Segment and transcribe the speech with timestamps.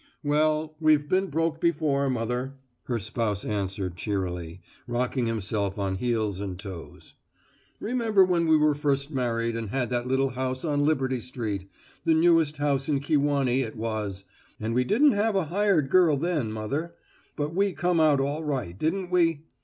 [0.23, 2.55] "Well, we've been broke before, mother,"
[2.85, 7.13] her spouse answered cheerily, rocking himself on heels and toes.
[7.79, 11.69] "Remember when we were first married and had that little house on Liberty Street
[12.03, 14.23] the newest house in Kewanee it was;
[14.59, 16.95] and we didn't have a hired girl, then, mother.
[17.35, 19.43] But we come out all right, didn't we?"